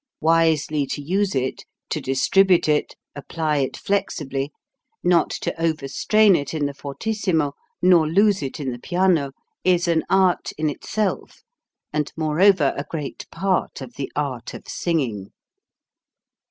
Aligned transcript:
Wisely 0.21 0.87
to 0.87 0.99
use 0.99 1.35
it, 1.35 1.63
to 1.91 2.01
distribute 2.01 2.67
it, 2.67 2.95
apply 3.15 3.57
it 3.57 3.77
flexibly, 3.77 4.51
not 5.03 5.29
to 5.29 5.53
overstrain 5.61 6.35
it 6.35 6.55
in 6.55 6.65
the 6.65 6.73
fortissimo 6.73 7.53
nor 7.83 8.07
lose 8.09 8.41
it 8.41 8.59
in 8.59 8.71
the 8.71 8.79
piano 8.79 9.31
is 9.63 9.87
an 9.87 10.01
art 10.09 10.53
in 10.57 10.71
itself 10.71 11.43
and 11.93 12.11
moreover 12.17 12.73
a 12.75 12.85
great 12.89 13.29
part 13.29 13.79
of 13.79 13.93
the 13.93 14.11
art 14.15 14.55
of 14.55 14.67
singing. 14.67 15.29